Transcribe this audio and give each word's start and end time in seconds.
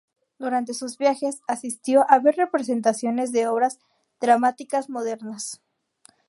Durante 0.39 0.73
sus 0.73 0.97
viajes, 0.97 1.43
asistió 1.47 2.05
a 2.09 2.17
ver 2.17 2.35
representaciones 2.35 3.31
de 3.31 3.45
obras 3.47 3.77
dramáticas 4.19 4.89
modernas. 4.89 5.61